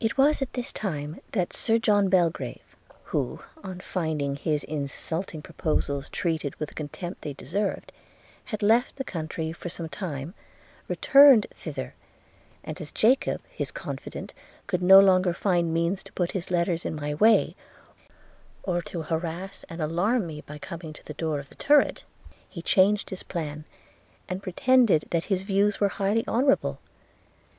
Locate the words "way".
17.14-17.56